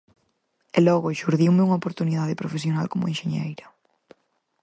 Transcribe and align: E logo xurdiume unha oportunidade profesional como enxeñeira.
E 0.77 0.79
logo 0.87 1.17
xurdiume 1.19 1.65
unha 1.65 1.79
oportunidade 1.81 2.39
profesional 2.41 2.85
como 2.91 3.09
enxeñeira. 3.13 3.65